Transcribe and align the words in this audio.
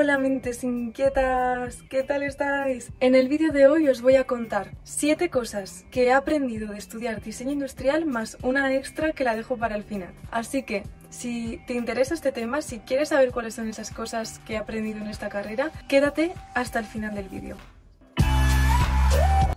Hola 0.00 0.16
mentes 0.16 0.62
inquietas, 0.62 1.82
¿qué 1.90 2.04
tal 2.04 2.22
estáis? 2.22 2.92
En 3.00 3.16
el 3.16 3.26
vídeo 3.26 3.50
de 3.50 3.66
hoy 3.66 3.88
os 3.88 4.00
voy 4.00 4.14
a 4.14 4.28
contar 4.28 4.70
7 4.84 5.28
cosas 5.28 5.86
que 5.90 6.04
he 6.04 6.12
aprendido 6.12 6.70
de 6.70 6.78
estudiar 6.78 7.20
diseño 7.20 7.50
industrial 7.50 8.06
más 8.06 8.38
una 8.42 8.72
extra 8.76 9.12
que 9.12 9.24
la 9.24 9.34
dejo 9.34 9.56
para 9.56 9.74
el 9.74 9.82
final. 9.82 10.14
Así 10.30 10.62
que, 10.62 10.84
si 11.10 11.60
te 11.66 11.74
interesa 11.74 12.14
este 12.14 12.30
tema, 12.30 12.62
si 12.62 12.78
quieres 12.78 13.08
saber 13.08 13.32
cuáles 13.32 13.54
son 13.54 13.68
esas 13.68 13.90
cosas 13.90 14.38
que 14.46 14.52
he 14.52 14.56
aprendido 14.56 15.00
en 15.00 15.08
esta 15.08 15.28
carrera, 15.28 15.72
quédate 15.88 16.32
hasta 16.54 16.78
el 16.78 16.84
final 16.84 17.16
del 17.16 17.28
vídeo. 17.28 17.56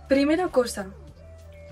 Primera 0.08 0.48
cosa, 0.48 0.88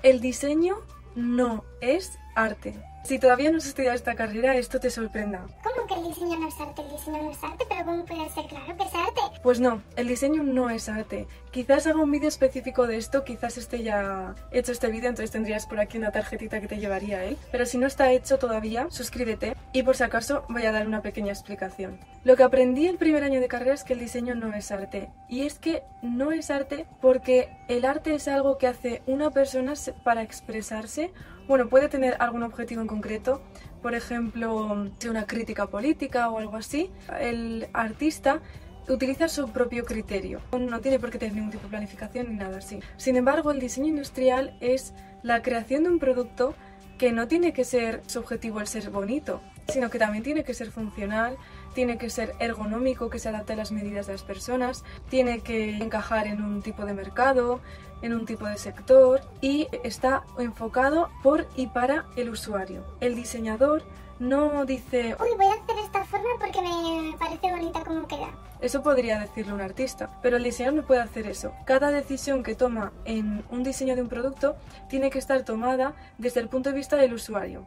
el 0.05 0.21
diseño 0.21 0.77
no 1.17 1.65
es 1.81 2.21
arte. 2.37 2.77
Si 3.03 3.19
todavía 3.19 3.51
no 3.51 3.57
has 3.57 3.67
estudiado 3.67 3.97
esta 3.97 4.15
carrera, 4.15 4.57
esto 4.57 4.79
te 4.79 4.91
sorprenda. 4.91 5.47
¿Cómo 5.65 5.87
que 5.87 5.95
el 5.95 6.09
diseño 6.09 6.39
no 6.39 6.49
es 6.49 6.61
arte? 6.61 6.83
El 6.83 6.91
diseño 6.91 7.23
no 7.23 7.31
es 7.31 7.43
arte, 7.43 7.65
pero 7.69 7.85
¿cómo 7.85 8.05
puede 8.05 8.29
ser 8.29 8.47
claro 8.47 8.77
que 8.77 8.83
es 8.85 8.95
arte? 8.95 9.21
Pues 9.43 9.59
no, 9.59 9.83
el 9.97 10.07
diseño 10.07 10.43
no 10.43 10.69
es 10.71 10.89
arte. 10.89 11.27
Quizás 11.51 11.87
haga 11.87 12.01
un 12.01 12.11
vídeo 12.11 12.29
específico 12.29 12.87
de 12.87 12.99
esto, 12.99 13.25
quizás 13.25 13.57
esté 13.57 13.83
ya 13.83 14.35
hecho 14.53 14.73
este 14.73 14.89
vídeo, 14.89 15.09
entonces 15.09 15.31
tendrías 15.31 15.67
por 15.67 15.81
aquí 15.81 15.97
una 15.99 16.13
tarjetita 16.13 16.61
que 16.61 16.69
te 16.69 16.79
llevaría 16.79 17.19
a 17.19 17.25
él. 17.25 17.39
Pero 17.51 17.65
si 17.65 17.79
no 17.79 17.87
está 17.87 18.13
hecho 18.13 18.39
todavía, 18.39 18.87
suscríbete 18.91 19.57
y 19.73 19.83
por 19.83 19.97
si 19.97 20.05
acaso 20.05 20.45
voy 20.49 20.67
a 20.67 20.73
dar 20.73 20.87
una 20.87 21.01
pequeña 21.01 21.33
explicación. 21.33 21.99
Lo 22.23 22.37
que 22.37 22.43
aprendí 22.43 22.87
el 22.87 22.99
primer 22.99 23.25
año 23.25 23.41
de 23.41 23.49
carrera 23.49 23.75
es 23.75 23.83
que 23.83 23.95
el 23.95 24.01
diseño 24.01 24.35
no 24.35 24.53
es 24.55 24.71
arte. 24.71 25.11
Y 25.27 25.47
es 25.47 25.59
que 25.59 25.83
no 26.03 26.33
es 26.33 26.51
arte 26.51 26.87
porque 27.01 27.49
el 27.69 27.87
arte 27.87 28.15
es 28.15 28.29
algo 28.29 28.59
que 28.59 28.67
hace 28.67 29.03
una 29.07 29.31
persona 29.31 29.73
para 30.05 30.23
expresarse 30.23 31.13
bueno, 31.51 31.69
puede 31.69 31.89
tener 31.89 32.17
algún 32.21 32.45
objetivo 32.45 32.81
en 32.81 32.87
concreto, 32.87 33.43
por 33.83 33.97
ejemplo, 33.97 34.87
una 35.09 35.27
crítica 35.27 35.67
política 35.67 36.31
o 36.31 36.39
algo 36.39 36.57
así. 36.57 36.93
El 37.19 37.69
artista 37.73 38.41
utiliza 38.89 39.29
su 39.29 39.51
propio 39.51 39.85
criterio. 39.85 40.41
No 40.57 40.81
tiene 40.81 41.01
por 41.01 41.11
qué 41.11 41.19
tener 41.19 41.35
ningún 41.35 41.51
tipo 41.51 41.65
de 41.65 41.71
planificación 41.71 42.29
ni 42.29 42.37
nada 42.37 42.59
así. 42.59 42.79
Sin 42.97 43.17
embargo, 43.17 43.51
el 43.51 43.59
diseño 43.59 43.89
industrial 43.89 44.57
es 44.61 44.95
la 45.25 45.43
creación 45.43 45.83
de 45.83 45.91
un 45.91 45.99
producto 45.99 46.55
que 46.99 47.11
no 47.11 47.27
tiene 47.27 47.53
que 47.53 47.65
ser 47.65 48.01
su 48.07 48.21
objetivo 48.21 48.61
el 48.61 48.69
ser 48.69 48.89
bonito, 48.91 49.41
sino 49.67 49.91
que 49.91 49.99
también 49.99 50.23
tiene 50.23 50.45
que 50.45 50.55
ser 50.55 50.71
funcional, 50.71 51.37
tiene 51.75 51.99
que 51.99 52.11
ser 52.11 52.35
ergonómico, 52.39 53.11
que 53.11 53.19
se 53.19 53.29
adapte 53.29 53.53
a 53.55 53.57
las 53.57 53.73
medidas 53.73 54.07
de 54.07 54.13
las 54.13 54.23
personas, 54.23 54.85
tiene 55.09 55.41
que 55.41 55.77
encajar 55.77 56.27
en 56.27 56.43
un 56.43 56.63
tipo 56.63 56.85
de 56.85 56.95
mercado, 56.95 57.61
en 58.03 58.15
un 58.15 58.27
tipo 58.27 58.47
de 58.47 58.57
sector 58.57 59.21
y 59.41 59.69
está 59.85 60.25
enfocado 60.39 61.11
por 61.23 61.47
y 61.57 61.67
para 61.67 62.07
el 62.17 62.31
usuario. 62.31 62.85
El 63.01 63.15
diseñador 63.15 63.83
no 64.19 64.67
dice, 64.67 65.17
uy, 65.21 65.29
voy 65.37 65.47
a 65.47 65.55
hacer 65.55 65.79
esta 65.83 66.05
forma 66.05 66.29
porque 66.39 66.61
me 66.61 67.17
parece 67.19 67.51
bonita 67.51 67.83
como 67.85 68.07
queda. 68.07 68.29
Eso 68.61 68.83
podría 68.83 69.19
decirlo 69.19 69.55
un 69.55 69.63
artista, 69.63 70.11
pero 70.23 70.37
el 70.37 70.45
diseñador 70.45 70.83
no 70.83 70.87
puede 70.87 71.01
hacer 71.01 71.27
eso. 71.27 71.53
Cada 71.65 71.91
decisión 71.91 72.43
que 72.43 72.55
toma 72.55 72.93
en 73.07 73.43
un 73.51 73.63
diseño 73.63 73.97
de 73.97 74.03
un 74.03 74.09
producto 74.09 74.57
tiene 74.89 75.09
que 75.09 75.19
estar 75.19 75.43
tomada 75.45 75.95
desde 76.19 76.41
el 76.41 76.49
punto 76.49 76.69
de 76.69 76.77
vista 76.77 76.97
del 76.97 77.15
usuario. 77.15 77.65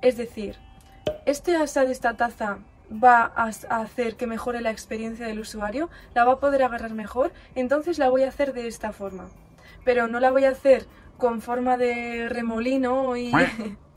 Es 0.00 0.16
decir, 0.16 0.56
este 1.26 1.54
asa 1.54 1.84
de 1.84 1.92
esta 1.92 2.14
taza 2.14 2.58
va 2.92 3.32
a 3.34 3.46
hacer 3.46 4.16
que 4.16 4.26
mejore 4.26 4.60
la 4.60 4.70
experiencia 4.70 5.26
del 5.26 5.40
usuario, 5.40 5.88
la 6.14 6.24
va 6.24 6.34
a 6.34 6.40
poder 6.40 6.62
agarrar 6.62 6.92
mejor, 6.92 7.32
entonces 7.54 7.98
la 7.98 8.10
voy 8.10 8.22
a 8.22 8.28
hacer 8.28 8.52
de 8.52 8.66
esta 8.66 8.92
forma. 8.92 9.28
Pero 9.84 10.08
no 10.08 10.20
la 10.20 10.30
voy 10.30 10.44
a 10.44 10.50
hacer 10.50 10.86
con 11.16 11.40
forma 11.40 11.76
de 11.76 12.28
remolino 12.28 13.16
y, 13.16 13.32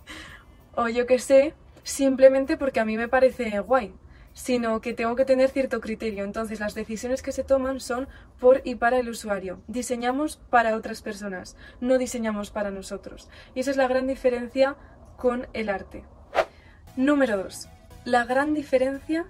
o 0.75 0.87
yo 0.87 1.05
que 1.05 1.19
sé, 1.19 1.53
simplemente 1.83 2.57
porque 2.57 2.79
a 2.79 2.85
mí 2.85 2.97
me 2.97 3.07
parece 3.07 3.59
guay, 3.59 3.93
sino 4.33 4.81
que 4.81 4.93
tengo 4.93 5.15
que 5.15 5.25
tener 5.25 5.49
cierto 5.49 5.81
criterio. 5.81 6.23
Entonces 6.23 6.59
las 6.59 6.75
decisiones 6.75 7.21
que 7.21 7.31
se 7.31 7.43
toman 7.43 7.79
son 7.79 8.07
por 8.39 8.61
y 8.63 8.75
para 8.75 8.99
el 8.99 9.09
usuario. 9.09 9.61
Diseñamos 9.67 10.37
para 10.49 10.75
otras 10.75 11.01
personas, 11.01 11.55
no 11.81 11.97
diseñamos 11.97 12.51
para 12.51 12.71
nosotros. 12.71 13.29
Y 13.53 13.61
esa 13.61 13.71
es 13.71 13.77
la 13.77 13.87
gran 13.87 14.07
diferencia 14.07 14.75
con 15.17 15.47
el 15.53 15.69
arte. 15.69 16.03
Número 16.95 17.37
2 17.37 17.69
la 18.05 18.23
gran 18.23 18.53
diferencia 18.53 19.25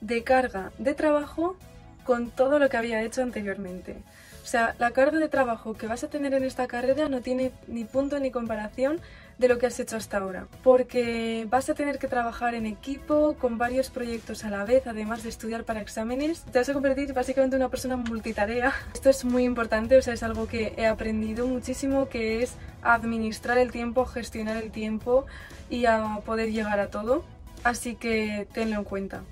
de 0.00 0.22
carga 0.24 0.72
de 0.78 0.94
trabajo 0.94 1.56
con 2.04 2.30
todo 2.30 2.58
lo 2.58 2.68
que 2.68 2.76
había 2.76 3.02
hecho 3.02 3.22
anteriormente. 3.22 3.96
O 4.42 4.48
sea, 4.48 4.76
la 4.78 4.92
carga 4.92 5.18
de 5.18 5.28
trabajo 5.28 5.74
que 5.74 5.88
vas 5.88 6.04
a 6.04 6.08
tener 6.08 6.32
en 6.34 6.44
esta 6.44 6.68
carrera 6.68 7.08
no 7.08 7.20
tiene 7.20 7.50
ni 7.66 7.84
punto 7.84 8.20
ni 8.20 8.30
comparación 8.30 9.00
de 9.38 9.48
lo 9.48 9.58
que 9.58 9.66
has 9.66 9.78
hecho 9.80 9.96
hasta 9.96 10.18
ahora, 10.18 10.46
porque 10.62 11.46
vas 11.50 11.68
a 11.68 11.74
tener 11.74 11.98
que 11.98 12.06
trabajar 12.06 12.54
en 12.54 12.64
equipo, 12.64 13.34
con 13.38 13.58
varios 13.58 13.90
proyectos 13.90 14.44
a 14.44 14.50
la 14.50 14.64
vez, 14.64 14.86
además 14.86 15.24
de 15.24 15.30
estudiar 15.30 15.64
para 15.64 15.80
exámenes. 15.80 16.42
Te 16.44 16.60
vas 16.60 16.68
a 16.68 16.72
convertir 16.72 17.12
básicamente 17.12 17.56
en 17.56 17.62
una 17.62 17.70
persona 17.70 17.96
multitarea. 17.96 18.72
Esto 18.94 19.10
es 19.10 19.24
muy 19.24 19.44
importante, 19.44 19.98
o 19.98 20.02
sea, 20.02 20.14
es 20.14 20.22
algo 20.22 20.46
que 20.46 20.74
he 20.76 20.86
aprendido 20.86 21.46
muchísimo, 21.46 22.08
que 22.08 22.42
es 22.42 22.54
administrar 22.82 23.58
el 23.58 23.72
tiempo, 23.72 24.06
gestionar 24.06 24.56
el 24.56 24.70
tiempo 24.70 25.26
y 25.68 25.86
poder 26.24 26.52
llegar 26.52 26.78
a 26.78 26.86
todo 26.86 27.24
así 27.66 27.96
que 27.96 28.46
tenlo 28.52 28.76
en 28.76 28.84
cuenta. 28.84 29.22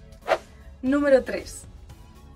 Número 0.83 1.23
3. 1.23 1.63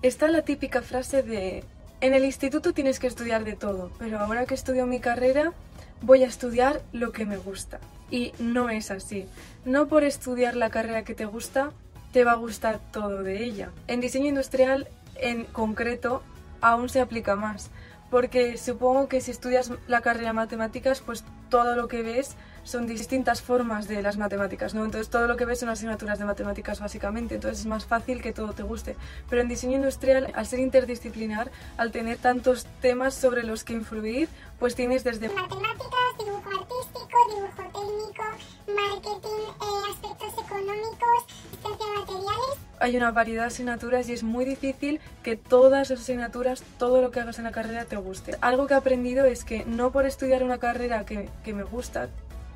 Está 0.01 0.29
la 0.29 0.43
típica 0.43 0.81
frase 0.81 1.23
de 1.23 1.63
en 2.01 2.13
el 2.13 2.23
instituto 2.23 2.73
tienes 2.73 2.99
que 2.99 3.07
estudiar 3.07 3.43
de 3.43 3.57
todo, 3.57 3.91
pero 3.99 4.19
ahora 4.19 4.45
que 4.45 4.53
estudio 4.53 4.85
mi 4.85 5.01
carrera 5.01 5.51
voy 6.01 6.23
a 6.23 6.27
estudiar 6.27 6.81
lo 6.93 7.11
que 7.11 7.25
me 7.25 7.35
gusta. 7.35 7.79
Y 8.09 8.31
no 8.39 8.69
es 8.69 8.89
así. 8.89 9.27
No 9.65 9.87
por 9.87 10.05
estudiar 10.05 10.55
la 10.55 10.69
carrera 10.69 11.03
que 11.03 11.13
te 11.13 11.25
gusta 11.25 11.71
te 12.13 12.23
va 12.23 12.31
a 12.31 12.35
gustar 12.35 12.79
todo 12.93 13.21
de 13.21 13.43
ella. 13.43 13.71
En 13.87 13.99
diseño 13.99 14.27
industrial 14.27 14.87
en 15.17 15.43
concreto 15.43 16.23
aún 16.61 16.87
se 16.87 17.01
aplica 17.01 17.35
más, 17.35 17.69
porque 18.09 18.57
supongo 18.57 19.09
que 19.09 19.19
si 19.19 19.31
estudias 19.31 19.71
la 19.87 19.99
carrera 19.99 20.29
de 20.29 20.33
matemáticas, 20.33 21.01
pues 21.01 21.25
todo 21.49 21.75
lo 21.75 21.89
que 21.89 22.03
ves 22.03 22.37
son 22.63 22.87
distintas 22.87 23.41
formas 23.41 23.87
de 23.87 24.01
las 24.01 24.17
matemáticas, 24.17 24.73
¿no? 24.73 24.85
Entonces 24.85 25.09
todo 25.09 25.27
lo 25.27 25.35
que 25.37 25.45
ves 25.45 25.59
son 25.59 25.69
asignaturas 25.69 26.19
de 26.19 26.25
matemáticas 26.25 26.79
básicamente, 26.79 27.35
entonces 27.35 27.61
es 27.61 27.65
más 27.65 27.85
fácil 27.85 28.21
que 28.21 28.33
todo 28.33 28.53
te 28.53 28.63
guste. 28.63 28.95
Pero 29.29 29.41
en 29.41 29.47
diseño 29.47 29.77
industrial, 29.77 30.31
al 30.35 30.45
ser 30.45 30.59
interdisciplinar, 30.59 31.51
al 31.77 31.91
tener 31.91 32.17
tantos 32.17 32.65
temas 32.81 33.13
sobre 33.13 33.43
los 33.43 33.63
que 33.63 33.73
influir, 33.73 34.29
pues 34.59 34.75
tienes 34.75 35.03
desde 35.03 35.29
matemáticas, 35.29 36.17
dibujo 36.17 36.49
artístico, 36.49 37.17
dibujo 37.33 37.63
técnico, 37.79 38.23
marketing, 38.67 39.43
eh, 39.61 39.91
aspectos 39.91 40.45
económicos, 40.45 41.25
ciencia 41.61 41.85
de 41.85 41.99
materiales. 41.99 42.69
Hay 42.81 42.95
una 42.95 43.11
variedad 43.11 43.43
de 43.43 43.47
asignaturas 43.47 44.07
y 44.07 44.13
es 44.13 44.23
muy 44.23 44.45
difícil 44.45 45.01
que 45.23 45.35
todas 45.35 45.91
esas 45.91 46.03
asignaturas, 46.03 46.63
todo 46.77 47.01
lo 47.01 47.11
que 47.11 47.19
hagas 47.19 47.37
en 47.37 47.45
la 47.45 47.51
carrera 47.51 47.85
te 47.85 47.97
guste. 47.97 48.37
Algo 48.41 48.67
que 48.67 48.73
he 48.73 48.77
aprendido 48.77 49.25
es 49.25 49.43
que 49.43 49.65
no 49.65 49.91
por 49.91 50.05
estudiar 50.05 50.43
una 50.43 50.59
carrera 50.59 51.05
que, 51.05 51.29
que 51.43 51.53
me 51.53 51.63
gusta, 51.63 52.09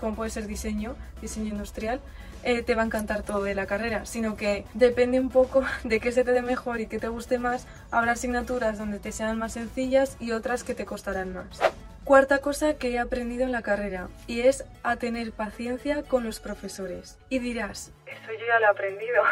como 0.03 0.17
puede 0.17 0.31
ser 0.31 0.47
diseño, 0.47 0.97
diseño 1.21 1.47
industrial, 1.47 2.01
eh, 2.43 2.61
te 2.61 2.75
va 2.75 2.81
a 2.81 2.85
encantar 2.85 3.23
todo 3.23 3.41
de 3.43 3.55
la 3.55 3.67
carrera, 3.67 4.05
sino 4.05 4.35
que 4.35 4.65
depende 4.73 5.17
un 5.17 5.29
poco 5.29 5.63
de 5.85 6.01
qué 6.01 6.11
se 6.11 6.25
te 6.25 6.33
dé 6.33 6.41
mejor 6.41 6.81
y 6.81 6.87
qué 6.87 6.99
te 6.99 7.07
guste 7.07 7.39
más. 7.39 7.65
Habrá 7.89 8.11
asignaturas 8.11 8.77
donde 8.77 8.99
te 8.99 9.13
sean 9.13 9.39
más 9.39 9.53
sencillas 9.53 10.17
y 10.19 10.33
otras 10.33 10.65
que 10.65 10.75
te 10.75 10.83
costarán 10.83 11.33
más. 11.33 11.61
Cuarta 12.03 12.39
cosa 12.39 12.73
que 12.73 12.89
he 12.89 12.99
aprendido 12.99 13.45
en 13.45 13.53
la 13.53 13.61
carrera 13.61 14.09
y 14.27 14.41
es 14.41 14.65
a 14.83 14.97
tener 14.97 15.31
paciencia 15.31 16.03
con 16.03 16.25
los 16.25 16.41
profesores. 16.41 17.17
Y 17.29 17.39
dirás, 17.39 17.93
eso 18.05 18.33
yo 18.37 18.45
ya 18.45 18.59
lo 18.59 18.65
he 18.65 18.69
aprendido. 18.69 19.23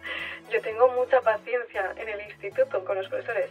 yo 0.52 0.62
tengo 0.62 0.92
mucha 0.92 1.20
paciencia 1.22 1.92
en 1.96 2.08
el 2.08 2.20
instituto 2.30 2.84
con 2.84 2.96
los 2.96 3.08
profesores. 3.08 3.50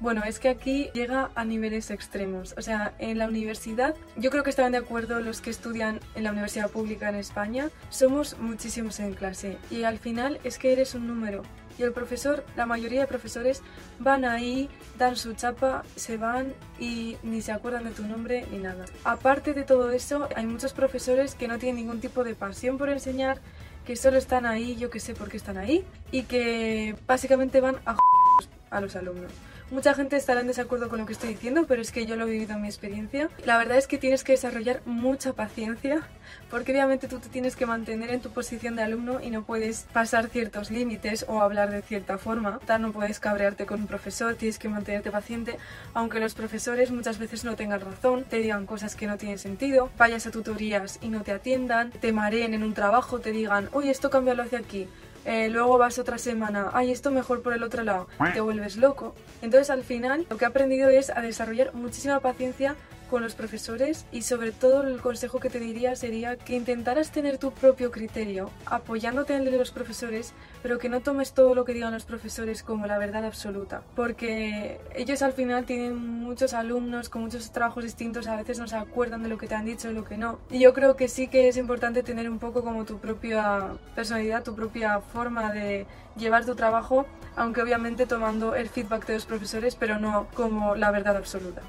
Bueno, 0.00 0.22
es 0.24 0.38
que 0.38 0.48
aquí 0.48 0.88
llega 0.94 1.30
a 1.34 1.44
niveles 1.44 1.90
extremos. 1.90 2.54
O 2.56 2.62
sea, 2.62 2.94
en 2.98 3.18
la 3.18 3.28
universidad, 3.28 3.94
yo 4.16 4.30
creo 4.30 4.42
que 4.42 4.48
estaban 4.48 4.72
de 4.72 4.78
acuerdo 4.78 5.20
los 5.20 5.42
que 5.42 5.50
estudian 5.50 6.00
en 6.14 6.24
la 6.24 6.32
universidad 6.32 6.70
pública 6.70 7.10
en 7.10 7.16
España, 7.16 7.68
somos 7.90 8.38
muchísimos 8.38 8.98
en 8.98 9.12
clase 9.12 9.58
y 9.70 9.82
al 9.82 9.98
final 9.98 10.40
es 10.42 10.56
que 10.56 10.72
eres 10.72 10.94
un 10.94 11.06
número. 11.06 11.42
Y 11.78 11.82
el 11.82 11.92
profesor, 11.92 12.46
la 12.56 12.64
mayoría 12.64 13.02
de 13.02 13.06
profesores 13.06 13.62
van 13.98 14.24
ahí, 14.24 14.70
dan 14.98 15.16
su 15.16 15.34
chapa, 15.34 15.84
se 15.96 16.16
van 16.16 16.54
y 16.78 17.18
ni 17.22 17.42
se 17.42 17.52
acuerdan 17.52 17.84
de 17.84 17.90
tu 17.90 18.02
nombre 18.04 18.46
ni 18.50 18.58
nada. 18.58 18.86
Aparte 19.04 19.52
de 19.52 19.64
todo 19.64 19.90
eso, 19.90 20.30
hay 20.34 20.46
muchos 20.46 20.72
profesores 20.72 21.34
que 21.34 21.46
no 21.46 21.58
tienen 21.58 21.76
ningún 21.76 22.00
tipo 22.00 22.24
de 22.24 22.34
pasión 22.34 22.78
por 22.78 22.88
enseñar, 22.88 23.38
que 23.84 23.96
solo 23.96 24.16
están 24.16 24.46
ahí, 24.46 24.76
yo 24.76 24.88
que 24.88 24.98
sé 25.00 25.14
por 25.14 25.28
qué 25.28 25.36
están 25.36 25.58
ahí, 25.58 25.84
y 26.10 26.22
que 26.22 26.96
básicamente 27.06 27.60
van 27.60 27.76
a 27.84 27.96
a 28.70 28.80
los 28.80 28.96
alumnos. 28.96 29.32
Mucha 29.70 29.94
gente 29.94 30.16
estará 30.16 30.40
en 30.40 30.48
desacuerdo 30.48 30.88
con 30.88 30.98
lo 30.98 31.06
que 31.06 31.12
estoy 31.12 31.28
diciendo, 31.28 31.64
pero 31.68 31.80
es 31.80 31.92
que 31.92 32.04
yo 32.04 32.16
lo 32.16 32.26
he 32.26 32.30
vivido 32.32 32.54
en 32.54 32.62
mi 32.62 32.66
experiencia. 32.66 33.30
La 33.44 33.56
verdad 33.56 33.78
es 33.78 33.86
que 33.86 33.98
tienes 33.98 34.24
que 34.24 34.32
desarrollar 34.32 34.82
mucha 34.84 35.32
paciencia, 35.32 36.02
porque 36.50 36.72
obviamente 36.72 37.06
tú 37.06 37.20
te 37.20 37.28
tienes 37.28 37.54
que 37.54 37.66
mantener 37.66 38.10
en 38.10 38.20
tu 38.20 38.30
posición 38.30 38.74
de 38.74 38.82
alumno 38.82 39.20
y 39.20 39.30
no 39.30 39.44
puedes 39.44 39.82
pasar 39.92 40.28
ciertos 40.28 40.72
límites 40.72 41.24
o 41.28 41.40
hablar 41.40 41.70
de 41.70 41.82
cierta 41.82 42.18
forma. 42.18 42.58
No 42.80 42.90
puedes 42.90 43.20
cabrearte 43.20 43.64
con 43.64 43.82
un 43.82 43.86
profesor, 43.86 44.34
tienes 44.34 44.58
que 44.58 44.68
mantenerte 44.68 45.12
paciente, 45.12 45.56
aunque 45.94 46.18
los 46.18 46.34
profesores 46.34 46.90
muchas 46.90 47.20
veces 47.20 47.44
no 47.44 47.54
tengan 47.54 47.80
razón, 47.80 48.24
te 48.24 48.38
digan 48.38 48.66
cosas 48.66 48.96
que 48.96 49.06
no 49.06 49.18
tienen 49.18 49.38
sentido, 49.38 49.88
vayas 49.96 50.26
a 50.26 50.32
tutorías 50.32 50.98
y 51.00 51.10
no 51.10 51.22
te 51.22 51.30
atiendan, 51.30 51.92
te 51.92 52.12
mareen 52.12 52.54
en 52.54 52.64
un 52.64 52.74
trabajo, 52.74 53.20
te 53.20 53.30
digan, 53.30 53.68
oye, 53.70 53.92
esto 53.92 54.10
cámbialo 54.10 54.42
hacia 54.42 54.58
aquí 54.58 54.88
eh, 55.24 55.48
luego 55.50 55.78
vas 55.78 55.98
otra 55.98 56.18
semana, 56.18 56.70
ay, 56.72 56.90
esto 56.90 57.10
mejor 57.10 57.42
por 57.42 57.52
el 57.52 57.62
otro 57.62 57.82
lado, 57.82 58.08
te 58.32 58.40
vuelves 58.40 58.76
loco. 58.76 59.14
Entonces 59.42 59.70
al 59.70 59.84
final 59.84 60.26
lo 60.30 60.36
que 60.36 60.44
he 60.44 60.48
aprendido 60.48 60.88
es 60.88 61.10
a 61.10 61.20
desarrollar 61.20 61.74
muchísima 61.74 62.20
paciencia 62.20 62.76
con 63.10 63.22
los 63.22 63.34
profesores 63.34 64.06
y 64.12 64.22
sobre 64.22 64.52
todo 64.52 64.82
el 64.82 65.00
consejo 65.00 65.40
que 65.40 65.50
te 65.50 65.58
diría 65.58 65.96
sería 65.96 66.36
que 66.36 66.54
intentaras 66.54 67.10
tener 67.10 67.38
tu 67.38 67.50
propio 67.50 67.90
criterio 67.90 68.50
apoyándote 68.66 69.34
en 69.34 69.42
el 69.42 69.50
de 69.50 69.58
los 69.58 69.72
profesores 69.72 70.32
pero 70.62 70.78
que 70.78 70.88
no 70.88 71.00
tomes 71.00 71.32
todo 71.32 71.54
lo 71.54 71.64
que 71.64 71.74
digan 71.74 71.92
los 71.92 72.04
profesores 72.04 72.62
como 72.62 72.86
la 72.86 72.98
verdad 72.98 73.24
absoluta. 73.24 73.82
Porque 73.96 74.80
ellos 74.94 75.22
al 75.22 75.32
final 75.32 75.64
tienen 75.64 75.96
muchos 75.96 76.54
alumnos 76.54 77.08
con 77.08 77.22
muchos 77.22 77.50
trabajos 77.50 77.84
distintos 77.84 78.26
a 78.26 78.36
veces 78.36 78.58
no 78.58 78.68
se 78.68 78.76
acuerdan 78.76 79.22
de 79.22 79.28
lo 79.28 79.38
que 79.38 79.46
te 79.46 79.54
han 79.54 79.64
dicho 79.64 79.90
y 79.90 79.94
lo 79.94 80.04
que 80.04 80.16
no. 80.16 80.38
Y 80.50 80.60
yo 80.60 80.72
creo 80.74 80.96
que 80.96 81.08
sí 81.08 81.28
que 81.28 81.48
es 81.48 81.56
importante 81.56 82.02
tener 82.02 82.30
un 82.30 82.38
poco 82.38 82.62
como 82.62 82.84
tu 82.84 82.98
propia 82.98 83.68
personalidad 83.94 84.42
tu 84.42 84.54
propia 84.54 85.00
forma 85.00 85.52
de 85.52 85.86
llevar 86.16 86.44
tu 86.44 86.54
trabajo 86.54 87.06
aunque 87.36 87.62
obviamente 87.62 88.06
tomando 88.06 88.54
el 88.54 88.68
feedback 88.68 89.06
de 89.06 89.14
los 89.14 89.26
profesores 89.26 89.76
pero 89.76 89.98
no 89.98 90.28
como 90.34 90.76
la 90.76 90.90
verdad 90.90 91.16
absoluta 91.16 91.62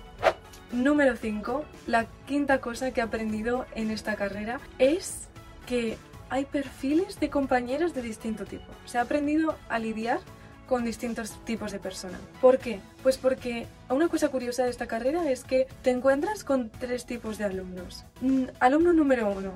Número 0.73 1.15
5. 1.15 1.65
La 1.87 2.05
quinta 2.27 2.61
cosa 2.61 2.91
que 2.91 3.01
he 3.01 3.03
aprendido 3.03 3.65
en 3.75 3.91
esta 3.91 4.15
carrera 4.15 4.59
es 4.79 5.27
que 5.65 5.97
hay 6.29 6.45
perfiles 6.45 7.19
de 7.19 7.29
compañeros 7.29 7.93
de 7.93 8.01
distinto 8.01 8.45
tipo. 8.45 8.71
Se 8.85 8.97
ha 8.97 9.01
aprendido 9.01 9.57
a 9.69 9.79
lidiar 9.79 10.19
con 10.67 10.85
distintos 10.85 11.31
tipos 11.43 11.73
de 11.73 11.79
personas. 11.79 12.21
¿Por 12.39 12.57
qué? 12.57 12.79
Pues 13.03 13.17
porque 13.17 13.67
una 13.89 14.07
cosa 14.07 14.29
curiosa 14.29 14.63
de 14.63 14.69
esta 14.69 14.87
carrera 14.87 15.29
es 15.29 15.43
que 15.43 15.67
te 15.81 15.89
encuentras 15.89 16.45
con 16.45 16.69
tres 16.69 17.05
tipos 17.05 17.37
de 17.37 17.43
alumnos. 17.43 18.05
Mm, 18.21 18.45
alumno 18.61 18.93
número 18.93 19.29
uno, 19.29 19.51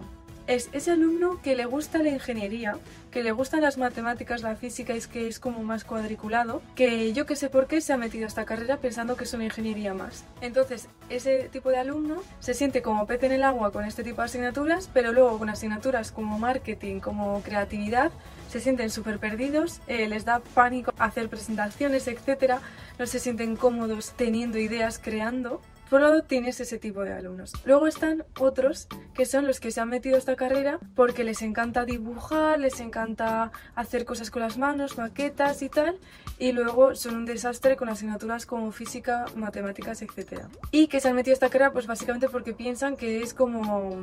es 0.48 0.70
ese 0.74 0.92
alumno 0.92 1.40
que 1.42 1.56
le 1.56 1.66
gusta 1.66 2.00
la 2.00 2.10
ingeniería, 2.10 2.78
que 3.12 3.24
le 3.24 3.32
gustan 3.32 3.62
las 3.62 3.78
matemáticas, 3.78 4.42
la 4.42 4.56
física, 4.56 4.94
es 4.94 5.08
que 5.08 5.28
es 5.28 5.40
como 5.40 5.64
más 5.64 5.84
cuadriculado, 5.84 6.62
que 6.76 7.14
yo 7.14 7.26
que 7.26 7.36
sé 7.36 7.50
por 7.50 7.68
qué 7.68 7.82
se 7.82 7.94
ha 7.94 7.98
metido 7.98 8.26
a 8.26 8.28
esta 8.28 8.46
carrera 8.46 8.78
pensando 8.78 9.16
que 9.16 9.24
es 9.24 9.34
una 9.34 9.46
ingeniería 9.46 9.94
más. 9.94 10.26
Entonces, 10.42 10.88
ese 11.10 11.50
tipo 11.50 11.70
de 11.70 11.78
alumno 11.78 12.22
se 12.40 12.54
siente 12.54 12.82
como 12.82 13.08
pez 13.08 13.24
en 13.24 13.32
el 13.32 13.44
agua 13.44 13.72
con 13.72 13.86
este 13.86 14.04
tipo 14.04 14.22
de 14.22 14.26
asignaturas, 14.26 14.90
pero 14.94 15.14
luego 15.14 15.38
con 15.38 15.50
asignaturas 15.50 16.12
como 16.12 16.38
marketing, 16.38 17.00
como 17.00 17.42
creatividad, 17.42 18.12
se 18.50 18.60
sienten 18.60 18.90
súper 18.90 19.20
perdidos, 19.20 19.82
eh, 19.88 20.08
les 20.08 20.26
da 20.26 20.40
pánico 20.40 20.94
hacer 20.98 21.30
presentaciones, 21.30 22.08
etc. 22.08 22.56
No 23.00 23.06
se 23.06 23.20
sienten 23.20 23.56
cómodos 23.56 24.14
teniendo 24.16 24.58
ideas, 24.58 25.00
creando. 25.00 25.62
Por 25.90 26.02
un 26.02 26.08
lado 26.10 26.24
tienes 26.24 26.60
ese 26.60 26.80
tipo 26.80 27.04
de 27.04 27.14
alumnos. 27.14 27.54
Luego 27.66 27.88
están 27.88 28.26
otros 28.40 28.88
que 29.14 29.26
son 29.26 29.46
los 29.46 29.60
que 29.60 29.72
se 29.72 29.82
han 29.82 29.90
metido 29.90 30.16
a 30.16 30.20
esta 30.20 30.36
carrera 30.36 30.80
porque 30.96 31.24
les 31.24 31.42
encanta 31.42 31.86
dibujar, 31.86 32.60
les 32.60 32.80
encanta 32.80 33.52
hacer 33.76 34.06
cosas 34.06 34.32
con 34.32 34.42
las 34.42 34.58
manos, 34.58 34.98
maquetas 34.98 35.62
y 35.62 35.70
tal, 35.70 36.00
y 36.40 36.52
luego 36.54 36.96
son 36.96 37.16
un 37.16 37.26
desastre 37.26 37.76
con 37.76 37.90
asignaturas 37.90 38.46
como 38.46 38.72
física, 38.72 39.26
matemáticas, 39.36 40.02
etc. 40.02 40.44
Y 40.72 40.88
que 40.88 41.00
se 41.00 41.10
han 41.10 41.16
metido 41.16 41.34
a 41.34 41.36
esta 41.36 41.50
carrera 41.50 41.72
pues 41.72 41.88
básicamente 41.88 42.30
porque 42.30 42.54
piensan 42.54 42.98
que 42.98 43.22
es 43.22 43.34
como 43.34 43.96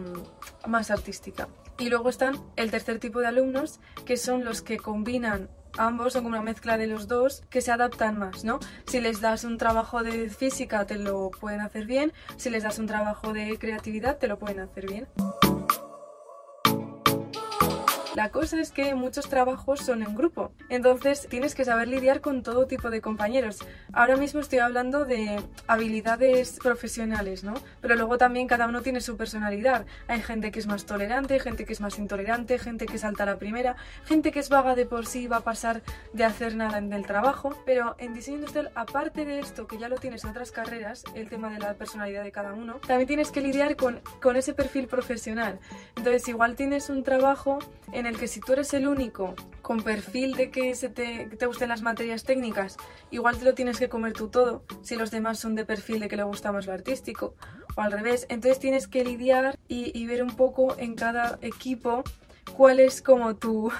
más 0.66 0.90
artística. 0.90 1.48
Y 1.78 1.88
luego 1.88 2.08
están 2.08 2.36
el 2.56 2.70
tercer 2.70 3.00
tipo 3.00 3.20
de 3.20 3.26
alumnos 3.26 3.80
que 4.04 4.16
son 4.16 4.44
los 4.44 4.62
que 4.62 4.78
combinan 4.78 5.48
ambos 5.78 6.12
son 6.12 6.24
como 6.24 6.36
una 6.36 6.42
mezcla 6.42 6.78
de 6.78 6.86
los 6.86 7.08
dos 7.08 7.42
que 7.50 7.60
se 7.60 7.72
adaptan 7.72 8.18
más, 8.18 8.44
¿no? 8.44 8.60
Si 8.86 9.00
les 9.00 9.20
das 9.20 9.44
un 9.44 9.58
trabajo 9.58 10.02
de 10.02 10.30
física 10.30 10.86
te 10.86 10.96
lo 10.96 11.30
pueden 11.30 11.60
hacer 11.60 11.86
bien, 11.86 12.12
si 12.36 12.50
les 12.50 12.62
das 12.62 12.78
un 12.78 12.86
trabajo 12.86 13.32
de 13.32 13.58
creatividad 13.58 14.18
te 14.18 14.28
lo 14.28 14.38
pueden 14.38 14.60
hacer 14.60 14.86
bien. 14.86 15.08
La 18.14 18.28
cosa 18.28 18.60
es 18.60 18.72
que 18.72 18.94
muchos 18.94 19.30
trabajos 19.30 19.80
son 19.80 20.02
en 20.02 20.14
grupo, 20.14 20.52
entonces 20.68 21.26
tienes 21.30 21.54
que 21.54 21.64
saber 21.64 21.88
lidiar 21.88 22.20
con 22.20 22.42
todo 22.42 22.66
tipo 22.66 22.90
de 22.90 23.00
compañeros. 23.00 23.60
Ahora 23.94 24.16
mismo 24.16 24.40
estoy 24.40 24.58
hablando 24.58 25.06
de 25.06 25.42
habilidades 25.66 26.58
profesionales, 26.62 27.42
¿no? 27.42 27.54
Pero 27.80 27.96
luego 27.96 28.18
también 28.18 28.48
cada 28.48 28.66
uno 28.66 28.82
tiene 28.82 29.00
su 29.00 29.16
personalidad. 29.16 29.86
Hay 30.08 30.20
gente 30.20 30.50
que 30.50 30.58
es 30.58 30.66
más 30.66 30.84
tolerante, 30.84 31.40
gente 31.40 31.64
que 31.64 31.72
es 31.72 31.80
más 31.80 31.98
intolerante, 31.98 32.58
gente 32.58 32.84
que 32.84 32.98
salta 32.98 33.22
a 33.22 33.26
la 33.26 33.38
primera, 33.38 33.76
gente 34.04 34.30
que 34.30 34.40
es 34.40 34.50
vaga 34.50 34.74
de 34.74 34.84
por 34.84 35.06
sí 35.06 35.22
y 35.22 35.26
va 35.26 35.38
a 35.38 35.44
pasar 35.44 35.80
de 36.12 36.24
hacer 36.24 36.54
nada 36.54 36.76
en 36.76 36.92
el 36.92 37.06
trabajo. 37.06 37.56
Pero 37.64 37.96
en 37.98 38.12
diseño 38.12 38.36
industrial, 38.36 38.72
aparte 38.74 39.24
de 39.24 39.38
esto, 39.38 39.66
que 39.66 39.78
ya 39.78 39.88
lo 39.88 39.96
tienes 39.96 40.24
en 40.24 40.30
otras 40.30 40.52
carreras, 40.52 41.02
el 41.14 41.30
tema 41.30 41.48
de 41.48 41.60
la 41.60 41.72
personalidad 41.74 42.24
de 42.24 42.32
cada 42.32 42.52
uno, 42.52 42.74
también 42.86 43.08
tienes 43.08 43.30
que 43.30 43.40
lidiar 43.40 43.74
con, 43.76 44.02
con 44.20 44.36
ese 44.36 44.52
perfil 44.52 44.86
profesional. 44.86 45.58
Entonces, 45.96 46.28
igual 46.28 46.56
tienes 46.56 46.90
un 46.90 47.04
trabajo 47.04 47.58
el 48.06 48.18
que 48.18 48.28
si 48.28 48.40
tú 48.40 48.52
eres 48.52 48.72
el 48.74 48.86
único 48.86 49.34
con 49.60 49.82
perfil 49.82 50.34
de 50.34 50.50
que, 50.50 50.74
se 50.74 50.88
te, 50.88 51.26
te 51.26 51.46
gusten 51.46 51.68
las 51.68 51.82
materias 51.82 52.24
técnicas, 52.24 52.76
igual 53.10 53.38
te 53.38 53.44
lo 53.44 53.54
tienes 53.54 53.78
que 53.78 53.88
comer 53.88 54.12
tú 54.12 54.28
todo, 54.28 54.64
si 54.82 54.96
los 54.96 55.10
demás 55.10 55.38
son 55.38 55.54
de 55.54 55.64
perfil 55.64 56.00
de 56.00 56.08
que 56.08 56.16
le 56.16 56.22
gusta 56.24 56.52
más 56.52 56.66
lo 56.66 56.72
artístico, 56.72 57.34
o 57.76 57.80
al 57.80 57.92
revés. 57.92 58.26
Entonces 58.28 58.58
tienes 58.58 58.88
que 58.88 59.04
lidiar 59.04 59.58
y, 59.68 59.96
y 59.98 60.06
ver 60.06 60.22
un 60.22 60.36
poco 60.36 60.76
en 60.78 60.94
cada 60.94 61.38
equipo 61.42 62.02
cuál 62.56 62.80
es 62.80 63.02
como 63.02 63.36
tu, 63.36 63.70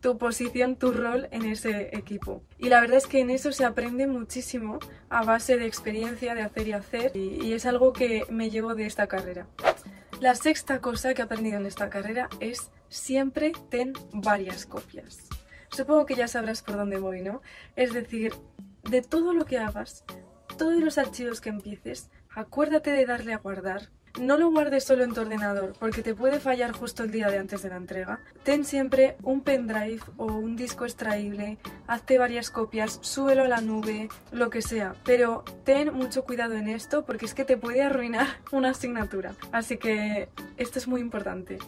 tu 0.00 0.18
posición, 0.18 0.76
tu 0.76 0.92
rol 0.92 1.28
en 1.30 1.44
ese 1.44 1.96
equipo. 1.96 2.42
Y 2.58 2.68
la 2.68 2.80
verdad 2.80 2.98
es 2.98 3.06
que 3.06 3.20
en 3.20 3.30
eso 3.30 3.52
se 3.52 3.64
aprende 3.64 4.06
muchísimo 4.06 4.78
a 5.08 5.24
base 5.24 5.56
de 5.56 5.66
experiencia, 5.66 6.34
de 6.34 6.42
hacer 6.42 6.68
y 6.68 6.72
hacer, 6.72 7.12
y, 7.14 7.44
y 7.44 7.52
es 7.52 7.66
algo 7.66 7.92
que 7.92 8.24
me 8.28 8.50
llevo 8.50 8.74
de 8.74 8.86
esta 8.86 9.06
carrera. 9.06 9.46
La 10.22 10.36
sexta 10.36 10.80
cosa 10.80 11.14
que 11.14 11.22
he 11.22 11.24
aprendido 11.24 11.56
en 11.56 11.66
esta 11.66 11.90
carrera 11.90 12.28
es 12.38 12.70
siempre 12.88 13.50
ten 13.70 13.92
varias 14.12 14.66
copias. 14.66 15.28
Supongo 15.72 16.06
que 16.06 16.14
ya 16.14 16.28
sabrás 16.28 16.62
por 16.62 16.76
dónde 16.76 16.96
voy, 16.96 17.22
¿no? 17.22 17.42
Es 17.74 17.92
decir, 17.92 18.32
de 18.88 19.02
todo 19.02 19.32
lo 19.32 19.46
que 19.46 19.58
hagas, 19.58 20.04
todos 20.56 20.80
los 20.80 20.96
archivos 20.96 21.40
que 21.40 21.48
empieces, 21.48 22.08
acuérdate 22.30 22.92
de 22.92 23.04
darle 23.04 23.32
a 23.32 23.38
guardar. 23.38 23.90
No 24.20 24.36
lo 24.36 24.50
guardes 24.50 24.84
solo 24.84 25.04
en 25.04 25.14
tu 25.14 25.22
ordenador, 25.22 25.72
porque 25.78 26.02
te 26.02 26.14
puede 26.14 26.38
fallar 26.38 26.72
justo 26.72 27.02
el 27.02 27.10
día 27.10 27.30
de 27.30 27.38
antes 27.38 27.62
de 27.62 27.70
la 27.70 27.76
entrega. 27.76 28.20
Ten 28.42 28.64
siempre 28.64 29.16
un 29.22 29.40
pendrive 29.40 30.02
o 30.18 30.26
un 30.26 30.54
disco 30.54 30.84
extraíble, 30.84 31.56
hazte 31.86 32.18
varias 32.18 32.50
copias, 32.50 32.98
súbelo 33.00 33.44
a 33.44 33.48
la 33.48 33.62
nube, 33.62 34.10
lo 34.30 34.50
que 34.50 34.60
sea. 34.60 34.94
Pero 35.04 35.44
ten 35.64 35.94
mucho 35.94 36.24
cuidado 36.24 36.54
en 36.54 36.68
esto, 36.68 37.06
porque 37.06 37.24
es 37.24 37.32
que 37.32 37.46
te 37.46 37.56
puede 37.56 37.82
arruinar 37.82 38.26
una 38.52 38.70
asignatura. 38.70 39.34
Así 39.50 39.78
que 39.78 40.28
esto 40.58 40.78
es 40.78 40.86
muy 40.86 41.00
importante. 41.00 41.58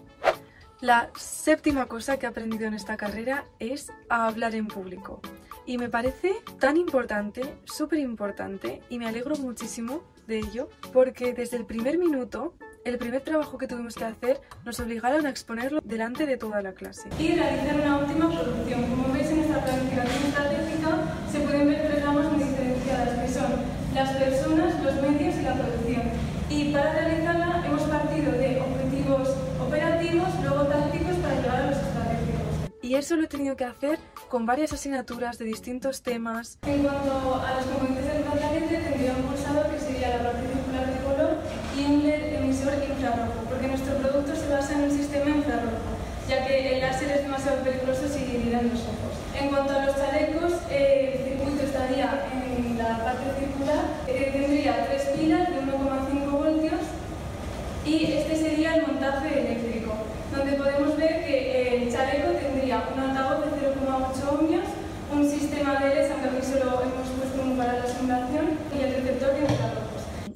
La 0.83 1.11
séptima 1.17 1.87
cosa 1.87 2.19
que 2.19 2.27
he 2.27 2.29
aprendido 2.29 2.67
en 2.67 2.75
esta 2.75 2.99
carrera 2.99 3.47
es 3.59 3.91
a 4.11 4.27
hablar 4.27 4.55
en 4.55 4.67
público. 4.67 5.23
Y 5.65 5.79
me 5.79 5.89
parece 5.89 6.35
tan 6.59 6.77
importante, 6.77 7.57
súper 7.65 8.01
importante, 8.01 8.83
y 8.91 8.99
me 8.99 9.09
alegro 9.09 9.35
muchísimo 9.37 10.03
de 10.27 10.39
ello, 10.39 10.69
porque 10.93 11.35
desde 11.35 11.57
el 11.57 11.67
primer 11.67 11.99
minuto, 11.99 12.55
el 12.85 12.99
primer 12.99 13.23
trabajo 13.23 13.59
que 13.59 13.67
tuvimos 13.67 13.95
que 13.95 14.05
hacer, 14.05 14.41
nos 14.65 14.79
obligaron 14.81 15.27
a 15.27 15.31
exponerlo 15.31 15.81
delante 15.83 16.27
de 16.27 16.37
toda 16.37 16.61
la 16.63 16.73
clase. 16.73 17.09
Y 17.19 17.35
realizar 17.35 17.81
una 17.81 17.99
última 17.99 18.31
producción. 18.31 18.83
Como 18.91 19.13
veis 19.13 19.31
en 19.31 19.41
esta 19.41 19.65
planificación 19.65 20.25
estratégica 20.25 20.99
se 21.33 21.41
pueden 21.41 21.67
ver 21.67 21.89
tres 21.89 22.05
ramas 22.05 22.33
muy 22.33 22.45
diferenciadas, 22.45 23.19
que 23.21 23.29
son 23.29 23.53
las 23.95 24.13
personas, 24.17 24.83
los 24.83 24.95
medios 25.03 25.35
y 25.37 25.43
la 25.43 25.55
producción. 25.55 26.03
Y 26.51 26.73
para 26.73 26.93
realizarla 26.93 27.67
hemos 27.67 27.83
partido 27.83 28.33
de 28.33 28.61
objetivos 28.61 29.29
operativos, 29.61 30.29
luego 30.43 30.65
tácticos 30.65 31.17
para 31.17 31.35
llegar 31.37 31.57
a 31.57 31.67
los 31.71 31.77
estratégicos. 31.79 32.71
Y 32.83 32.95
eso 32.97 33.17
lo 33.17 33.25
he 33.25 33.29
tenido 33.29 33.57
que 33.57 33.65
hacer 33.65 33.99
con 34.29 34.45
varias 34.45 34.73
asignaturas 34.73 35.39
de 35.39 35.47
distintos 35.47 36.03
temas. 36.03 36.59
En 36.63 36.83
cuanto 36.83 37.35
a 37.37 37.55
los 37.57 37.65
componentes 37.65 38.07
del 38.07 38.83
tendría 38.83 39.13
un 39.17 39.23
pulsador 39.23 39.71
que 39.71 39.81
sería 39.81 39.94
parte 40.13 40.45
circular 40.53 40.87
de 40.93 41.01
color 41.01 41.33
y 41.77 41.85
un 41.85 42.07
LED 42.07 42.35
emisor 42.37 42.75
infrarrojo, 42.85 43.49
porque 43.49 43.69
nuestro 43.69 43.97
producto 43.97 44.37
se 44.37 44.49
basa 44.49 44.75
en 44.75 44.85
un 44.85 44.91
sistema 44.91 45.31
infrarrojo, 45.31 45.97
ya 46.29 46.47
que 46.47 46.75
el 46.75 46.81
láser 46.81 47.11
es 47.11 47.23
demasiado 47.23 47.63
peligroso 47.65 48.09
si 48.09 48.25
en 48.25 48.69
los 48.69 48.81
ojos. 48.85 49.13
En 49.35 49.49
cuanto 49.49 49.73
a 49.75 49.87
los 49.87 49.97
chalecos, 49.97 50.53
el 50.71 51.19
circuito 51.25 51.65
estaría 51.65 52.29
en 52.31 52.79
la 52.79 53.03
parte 53.03 53.25
circular, 53.39 54.05
tendría 54.07 54.87
tres 54.87 55.03
pilas 55.17 55.49
de 55.51 55.57
1,5 55.57 56.31
voltios 56.31 56.81
y 57.85 58.13
este 58.13 58.37
sería 58.37 58.77
el 58.77 58.87
montaje 58.87 59.41
eléctrico, 59.41 59.95
donde 60.35 60.53
podemos 60.53 60.97
ver 60.97 61.25
que 61.25 61.77
el 61.77 61.93
chaleco 61.93 62.33
tendría 62.33 62.85
un 62.95 63.01
altavoz 63.01 63.45
de 63.45 63.51
0,8 63.61 64.33
ohmios, 64.33 64.65
un 65.13 65.29
sistema 65.29 65.79
de 65.81 65.95
LEDs, 65.95 66.11
aunque 66.13 66.29
aquí 66.29 66.47
solo 66.47 66.83
hemos 66.83 67.09
puesto 67.11 67.43
uno 67.43 67.57
para 67.57 67.79
la 67.81 67.87
simulación, 67.87 68.59
y 68.75 68.83
el 68.83 68.95
receptor 68.95 69.35
infrarrojos. 69.41 69.74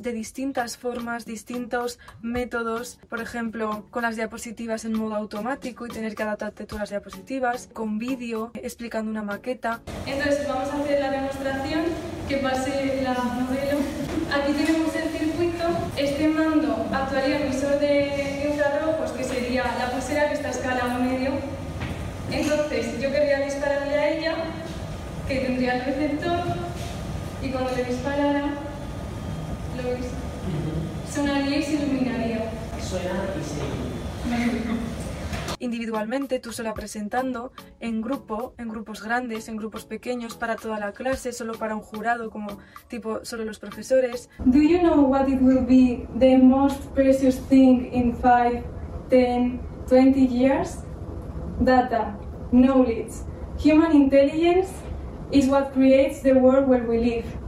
De 0.08 0.14
distintas 0.14 0.78
formas, 0.78 1.26
distintos 1.26 1.98
métodos, 2.22 2.98
por 3.10 3.20
ejemplo, 3.20 3.84
con 3.90 4.02
las 4.02 4.16
diapositivas 4.16 4.86
en 4.86 4.94
modo 4.94 5.14
automático 5.16 5.86
y 5.86 5.90
tener 5.90 6.14
que 6.14 6.22
adaptarte 6.22 6.64
tú 6.64 6.78
las 6.78 6.88
diapositivas, 6.88 7.68
con 7.74 7.98
vídeo, 7.98 8.50
explicando 8.54 9.10
una 9.10 9.22
maqueta. 9.22 9.80
Entonces 10.06 10.48
vamos 10.48 10.70
a 10.70 10.76
hacer 10.80 11.00
la 11.00 11.10
demostración, 11.10 11.82
que 12.26 12.38
pase 12.38 13.02
la 13.02 13.12
modelo. 13.12 13.78
Aquí 14.34 14.52
tenemos 14.52 14.94
el 14.96 15.08
circuito, 15.10 15.64
este 15.96 16.28
mando 16.28 16.86
actuaría 16.90 17.40
emisor 17.40 17.78
de 17.78 18.48
infrarrojos, 18.50 19.12
que 19.12 19.24
sería 19.24 19.64
la 19.78 19.90
pulsera 19.90 20.28
que 20.28 20.34
está 20.34 20.48
a 20.48 20.52
escala 20.52 20.96
1 20.98 21.00
medio, 21.00 21.32
Entonces 22.30 22.98
yo 23.00 23.10
quería 23.10 23.40
dispararle 23.40 23.94
a 23.94 24.10
ella, 24.10 24.34
que 25.26 25.36
tendría 25.40 25.76
el 25.76 25.84
receptor, 25.84 26.40
y 27.42 27.50
cuando 27.50 27.70
le 27.76 27.84
disparara, 27.84 28.67
sonaría 31.12 31.58
y 31.58 31.62
se 31.62 31.74
iluminaría. 31.74 32.50
Suena 32.80 33.24
y 33.38 33.44
se 33.44 34.98
individualmente, 35.60 36.38
tú 36.38 36.52
sola 36.52 36.74
presentando, 36.74 37.52
en 37.80 38.00
grupo, 38.00 38.54
en 38.58 38.68
grupos 38.68 39.02
grandes, 39.02 39.48
en 39.48 39.56
grupos 39.56 39.84
pequeños, 39.84 40.36
para 40.36 40.56
toda 40.56 40.78
la 40.78 40.92
clase, 40.92 41.32
solo 41.32 41.54
para 41.54 41.74
un 41.74 41.80
jurado, 41.80 42.30
como 42.30 42.58
tipo 42.88 43.24
solo 43.24 43.44
los 43.44 43.58
profesores. 43.58 44.28
Do 44.44 44.60
you 44.60 44.78
know 44.78 45.00
what 45.00 45.28
it 45.28 45.40
will 45.40 45.64
be 45.64 46.06
the 46.18 46.38
most 46.38 46.80
precious 46.94 47.38
thing 47.48 47.90
in 47.92 48.14
5, 48.14 48.62
10, 49.10 49.60
20 49.88 50.26
years? 50.26 50.78
Data, 51.60 52.16
knowledge, 52.52 53.12
human 53.58 53.92
intelligence 53.92 54.70
is 55.32 55.48
what 55.48 55.72
creates 55.72 56.22
the 56.22 56.34
world 56.34 56.68
where 56.68 56.84
we 56.84 56.98
live. 56.98 57.47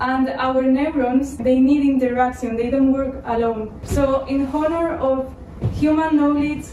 And 0.00 0.28
our 0.28 0.62
neurons, 0.62 1.36
they 1.36 1.60
need 1.60 1.82
interaction, 1.88 2.56
they 2.56 2.70
don't 2.70 2.92
work 2.92 3.22
alone. 3.26 3.80
So 3.84 4.26
in 4.26 4.46
honor 4.46 4.96
of 4.96 5.32
human 5.74 6.16
knowledge, 6.16 6.64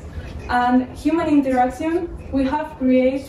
and 0.49 0.87
human 0.97 1.27
interaction, 1.27 2.09
we 2.31 2.43
have 2.43 2.77
created 2.77 3.25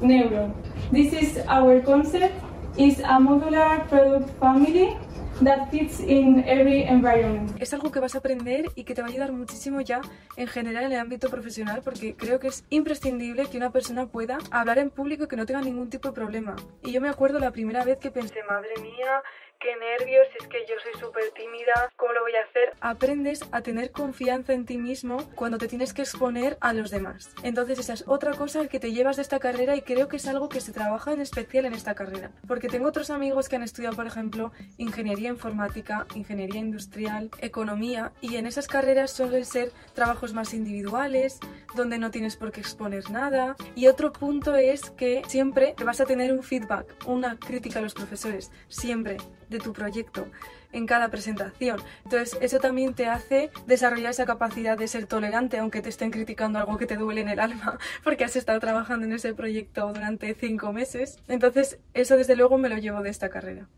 Neuron. 0.00 0.54
This 0.92 1.12
is 1.12 1.38
our 1.48 1.80
concept. 1.80 2.34
It's 2.76 3.00
a 3.00 3.18
modular 3.18 3.88
product 3.88 4.30
family 4.38 4.96
that 5.44 5.70
fits 5.70 6.00
in 6.00 6.44
every 6.46 6.82
environment. 6.82 7.50
Es 7.60 7.72
algo 7.72 7.90
que 7.90 8.00
vas 8.00 8.14
a 8.14 8.18
aprender 8.18 8.66
y 8.74 8.84
que 8.84 8.94
te 8.94 9.02
va 9.02 9.08
a 9.08 9.10
ayudar 9.10 9.32
muchísimo 9.32 9.80
ya 9.80 10.00
en 10.36 10.46
general 10.46 10.84
en 10.84 10.92
el 10.92 10.98
ámbito 10.98 11.28
profesional 11.28 11.82
porque 11.82 12.14
creo 12.14 12.38
que 12.38 12.48
es 12.48 12.64
imprescindible 12.70 13.46
que 13.46 13.56
una 13.56 13.70
persona 13.70 14.06
pueda 14.06 14.38
hablar 14.50 14.78
en 14.78 14.90
público 14.90 15.24
y 15.24 15.28
que 15.28 15.36
no 15.36 15.46
tenga 15.46 15.60
ningún 15.60 15.90
tipo 15.90 16.08
de 16.08 16.14
problema. 16.14 16.56
Y 16.82 16.92
yo 16.92 17.00
me 17.00 17.08
acuerdo 17.08 17.38
la 17.38 17.50
primera 17.50 17.84
vez 17.84 17.98
que 17.98 18.10
pensé, 18.10 18.42
madre 18.48 18.70
mía, 18.80 19.22
qué 19.62 19.76
nervios, 19.76 20.26
es 20.40 20.48
que 20.48 20.58
yo 20.68 20.74
soy 20.82 21.00
súper 21.00 21.30
tímida, 21.30 21.92
¿cómo 21.96 22.12
lo 22.12 22.22
voy 22.22 22.34
a 22.34 22.42
hacer? 22.42 22.74
Aprendes 22.80 23.44
a 23.52 23.62
tener 23.62 23.92
confianza 23.92 24.52
en 24.52 24.66
ti 24.66 24.76
mismo 24.76 25.18
cuando 25.36 25.56
te 25.56 25.68
tienes 25.68 25.94
que 25.94 26.02
exponer 26.02 26.58
a 26.60 26.72
los 26.72 26.90
demás. 26.90 27.30
Entonces 27.44 27.78
esa 27.78 27.92
es 27.92 28.04
otra 28.08 28.32
cosa 28.32 28.66
que 28.66 28.80
te 28.80 28.92
llevas 28.92 29.16
de 29.16 29.22
esta 29.22 29.38
carrera 29.38 29.76
y 29.76 29.82
creo 29.82 30.08
que 30.08 30.16
es 30.16 30.26
algo 30.26 30.48
que 30.48 30.60
se 30.60 30.72
trabaja 30.72 31.12
en 31.12 31.20
especial 31.20 31.64
en 31.64 31.74
esta 31.74 31.94
carrera. 31.94 32.32
Porque 32.48 32.68
tengo 32.68 32.88
otros 32.88 33.10
amigos 33.10 33.48
que 33.48 33.54
han 33.54 33.62
estudiado, 33.62 33.94
por 33.94 34.08
ejemplo, 34.08 34.50
ingeniería 34.78 35.28
informática, 35.28 36.06
ingeniería 36.16 36.60
industrial, 36.60 37.30
economía, 37.38 38.12
y 38.20 38.36
en 38.36 38.46
esas 38.46 38.66
carreras 38.66 39.12
suelen 39.12 39.44
ser 39.44 39.70
trabajos 39.94 40.32
más 40.32 40.54
individuales, 40.54 41.38
donde 41.76 41.98
no 41.98 42.10
tienes 42.10 42.36
por 42.36 42.50
qué 42.50 42.60
exponer 42.60 43.10
nada. 43.12 43.54
Y 43.76 43.86
otro 43.86 44.12
punto 44.12 44.56
es 44.56 44.90
que 44.90 45.22
siempre 45.28 45.76
vas 45.84 46.00
a 46.00 46.06
tener 46.06 46.32
un 46.32 46.42
feedback, 46.42 46.86
una 47.06 47.38
crítica 47.38 47.78
a 47.78 47.82
los 47.82 47.94
profesores, 47.94 48.50
siempre 48.66 49.18
de 49.52 49.58
tu 49.58 49.72
proyecto 49.72 50.26
en 50.72 50.86
cada 50.86 51.08
presentación. 51.08 51.80
Entonces, 52.04 52.36
eso 52.40 52.58
también 52.58 52.94
te 52.94 53.06
hace 53.06 53.50
desarrollar 53.66 54.10
esa 54.10 54.26
capacidad 54.26 54.76
de 54.76 54.88
ser 54.88 55.06
tolerante, 55.06 55.58
aunque 55.58 55.82
te 55.82 55.90
estén 55.90 56.10
criticando 56.10 56.58
algo 56.58 56.78
que 56.78 56.86
te 56.86 56.96
duele 56.96 57.20
en 57.20 57.28
el 57.28 57.40
alma, 57.40 57.78
porque 58.04 58.24
has 58.24 58.36
estado 58.36 58.58
trabajando 58.60 59.06
en 59.06 59.12
ese 59.12 59.34
proyecto 59.34 59.92
durante 59.92 60.34
cinco 60.34 60.72
meses. 60.72 61.18
Entonces, 61.28 61.78
eso 61.94 62.16
desde 62.16 62.36
luego 62.36 62.58
me 62.58 62.68
lo 62.68 62.78
llevo 62.78 63.02
de 63.02 63.10
esta 63.10 63.28
carrera. 63.28 63.68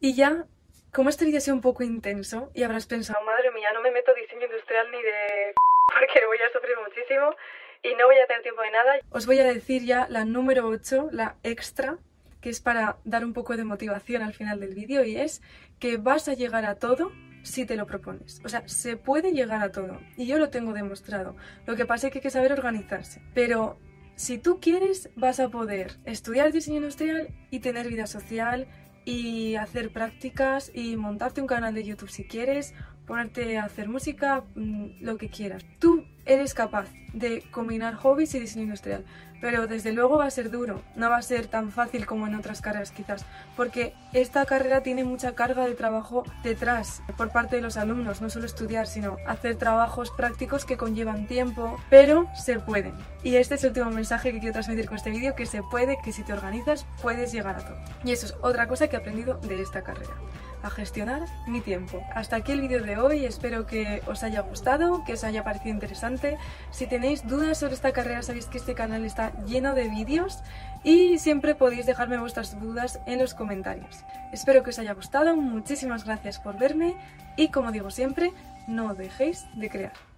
Y 0.00 0.14
ya, 0.14 0.46
como 0.92 1.10
este 1.10 1.24
vídeo 1.24 1.38
ha 1.38 1.42
sido 1.42 1.56
un 1.56 1.62
poco 1.62 1.82
intenso, 1.82 2.50
y 2.54 2.62
habrás 2.62 2.86
pensado, 2.86 3.22
madre 3.24 3.50
mía, 3.52 3.68
no 3.74 3.82
me 3.82 3.90
meto 3.90 4.12
diseño 4.14 4.46
industrial 4.46 4.90
ni 4.90 5.02
de... 5.02 5.54
porque 5.92 6.26
voy 6.26 6.38
a 6.38 6.52
sufrir 6.52 6.76
muchísimo 6.82 7.34
y 7.82 7.94
no 7.94 8.06
voy 8.06 8.18
a 8.18 8.26
tener 8.26 8.42
tiempo 8.42 8.62
de 8.62 8.70
nada. 8.70 8.94
Os 9.10 9.26
voy 9.26 9.38
a 9.40 9.44
decir 9.44 9.84
ya 9.84 10.06
la 10.08 10.24
número 10.24 10.66
8, 10.68 11.08
la 11.12 11.36
extra, 11.42 11.98
que 12.42 12.50
es 12.50 12.60
para 12.60 12.98
dar 13.04 13.24
un 13.24 13.32
poco 13.32 13.56
de 13.56 13.64
motivación 13.64 14.20
al 14.22 14.34
final 14.34 14.60
del 14.60 14.74
vídeo 14.74 15.04
y 15.04 15.16
es 15.16 15.40
que 15.78 15.96
vas 15.96 16.28
a 16.28 16.34
llegar 16.34 16.66
a 16.66 16.74
todo 16.74 17.10
si 17.42 17.64
te 17.64 17.76
lo 17.76 17.86
propones. 17.86 18.42
O 18.44 18.48
sea, 18.48 18.68
se 18.68 18.96
puede 18.96 19.32
llegar 19.32 19.62
a 19.62 19.72
todo 19.72 20.00
y 20.16 20.26
yo 20.26 20.38
lo 20.38 20.50
tengo 20.50 20.74
demostrado. 20.74 21.36
Lo 21.66 21.76
que 21.76 21.86
pasa 21.86 22.08
es 22.08 22.12
que 22.12 22.18
hay 22.18 22.22
que 22.22 22.30
saber 22.30 22.52
organizarse. 22.52 23.22
Pero 23.32 23.78
si 24.16 24.38
tú 24.38 24.60
quieres, 24.60 25.08
vas 25.16 25.40
a 25.40 25.48
poder 25.48 25.98
estudiar 26.04 26.52
diseño 26.52 26.76
industrial 26.76 27.28
y 27.50 27.60
tener 27.60 27.88
vida 27.88 28.06
social 28.06 28.66
y 29.04 29.54
hacer 29.54 29.92
prácticas 29.92 30.70
y 30.74 30.96
montarte 30.96 31.40
un 31.40 31.46
canal 31.46 31.74
de 31.74 31.84
YouTube 31.84 32.10
si 32.10 32.24
quieres, 32.24 32.74
ponerte 33.06 33.56
a 33.58 33.64
hacer 33.64 33.88
música, 33.88 34.44
mm, 34.54 35.00
lo 35.00 35.16
que 35.16 35.28
quieras. 35.28 35.64
Tú 35.78 36.04
eres 36.24 36.54
capaz 36.54 36.88
de 37.12 37.42
combinar 37.50 37.94
hobbies 37.94 38.34
y 38.34 38.40
diseño 38.40 38.64
industrial, 38.64 39.04
pero 39.40 39.66
desde 39.66 39.92
luego 39.92 40.18
va 40.18 40.26
a 40.26 40.30
ser 40.30 40.50
duro, 40.50 40.82
no 40.94 41.10
va 41.10 41.16
a 41.16 41.22
ser 41.22 41.46
tan 41.46 41.72
fácil 41.72 42.06
como 42.06 42.26
en 42.26 42.34
otras 42.34 42.62
carreras 42.62 42.92
quizás, 42.92 43.26
porque 43.56 43.92
esta 44.12 44.46
carrera 44.46 44.82
tiene 44.82 45.04
mucha 45.04 45.34
carga 45.34 45.66
de 45.66 45.74
trabajo 45.74 46.22
detrás 46.42 47.02
por 47.16 47.30
parte 47.30 47.56
de 47.56 47.62
los 47.62 47.76
alumnos, 47.76 48.22
no 48.22 48.30
solo 48.30 48.46
estudiar, 48.46 48.86
sino 48.86 49.16
hacer 49.26 49.56
trabajos 49.56 50.10
prácticos 50.10 50.64
que 50.64 50.76
conllevan 50.76 51.26
tiempo, 51.26 51.76
pero 51.90 52.28
se 52.34 52.60
puede. 52.60 52.92
Y 53.22 53.36
este 53.36 53.56
es 53.56 53.64
el 53.64 53.70
último 53.70 53.90
mensaje 53.90 54.32
que 54.32 54.38
quiero 54.38 54.54
transmitir 54.54 54.86
con 54.86 54.96
este 54.96 55.10
vídeo, 55.10 55.34
que 55.34 55.46
se 55.46 55.62
puede, 55.62 55.98
que 56.04 56.12
si 56.12 56.22
te 56.22 56.32
organizas 56.32 56.86
puedes 57.02 57.32
llegar 57.32 57.56
a 57.56 57.66
todo. 57.66 57.78
Y 58.04 58.12
eso 58.12 58.26
es 58.26 58.34
otra 58.42 58.68
cosa 58.68 58.88
que 58.88 58.96
he 58.96 58.98
aprendido 59.00 59.38
de 59.38 59.60
esta 59.60 59.82
carrera 59.82 60.14
a 60.62 60.70
gestionar 60.70 61.22
mi 61.46 61.60
tiempo. 61.60 62.02
Hasta 62.14 62.36
aquí 62.36 62.52
el 62.52 62.60
vídeo 62.60 62.82
de 62.82 62.96
hoy, 62.96 63.24
espero 63.24 63.66
que 63.66 64.02
os 64.06 64.22
haya 64.22 64.40
gustado, 64.40 65.04
que 65.04 65.14
os 65.14 65.24
haya 65.24 65.44
parecido 65.44 65.74
interesante. 65.74 66.38
Si 66.70 66.86
tenéis 66.86 67.26
dudas 67.26 67.58
sobre 67.58 67.74
esta 67.74 67.92
carrera, 67.92 68.22
sabéis 68.22 68.46
que 68.46 68.58
este 68.58 68.74
canal 68.74 69.04
está 69.04 69.32
lleno 69.44 69.74
de 69.74 69.88
vídeos 69.88 70.38
y 70.84 71.18
siempre 71.18 71.54
podéis 71.54 71.86
dejarme 71.86 72.18
vuestras 72.18 72.60
dudas 72.60 73.00
en 73.06 73.18
los 73.18 73.34
comentarios. 73.34 74.04
Espero 74.32 74.62
que 74.62 74.70
os 74.70 74.78
haya 74.78 74.94
gustado, 74.94 75.36
muchísimas 75.36 76.04
gracias 76.04 76.38
por 76.38 76.58
verme 76.58 76.96
y 77.36 77.48
como 77.48 77.72
digo 77.72 77.90
siempre, 77.90 78.32
no 78.66 78.94
dejéis 78.94 79.46
de 79.54 79.68
crear. 79.68 80.11